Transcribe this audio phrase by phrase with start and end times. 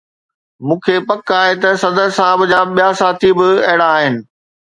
[0.65, 4.15] مون کي پڪ آهي ته صدر صاحب جا ٻيا ساٿي به اهڙا آهن.